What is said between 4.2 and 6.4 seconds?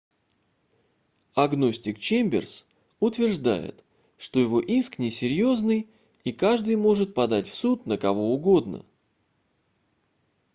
его иск несерьезный и